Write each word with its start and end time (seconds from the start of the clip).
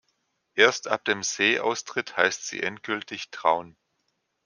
Erst 0.55 0.87
ab 0.87 1.05
dem 1.05 1.21
See-Austritt 1.21 2.17
heißt 2.17 2.47
sie 2.47 2.63
endgültig 2.63 3.29
"Traun". 3.29 3.75